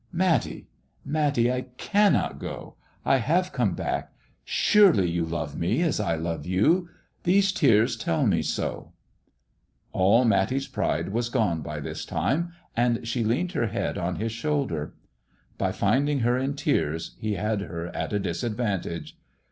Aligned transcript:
"Matty! 0.25 0.67
Matty! 1.05 1.53
I 1.53 1.61
cannot 1.77 2.39
go! 2.39 2.73
I 3.05 3.17
have 3.17 3.51
come 3.53 3.75
back. 3.75 4.11
Surely 4.43 5.07
you 5.07 5.23
love 5.25 5.55
me 5.55 5.83
as 5.83 5.99
I 5.99 6.15
love 6.15 6.43
you! 6.43 6.89
These 7.21 7.51
tears 7.51 7.95
tell 7.95 8.25
me 8.25 8.41
so." 8.41 8.93
MISS 9.93 9.93
JONATHAN 9.93 10.01
191 10.09 10.17
All 10.17 10.25
Matty's 10.25 10.67
pride 10.67 11.13
was 11.13 11.29
gone 11.29 11.61
by 11.61 11.79
this 11.79 12.03
time, 12.05 12.51
and 12.75 13.07
she 13.07 13.23
leaned 13.23 13.53
ber 13.53 13.67
head 13.67 13.99
on 13.99 14.15
his 14.15 14.31
shoulder. 14.31 14.95
By 15.59 15.71
finding 15.71 16.21
her 16.21 16.35
in 16.35 16.55
tears 16.55 17.15
he 17.19 17.33
had 17.33 17.59
ber 17.59 17.91
at 17.93 18.11
a 18.11 18.17
disadvantage. 18.17 19.15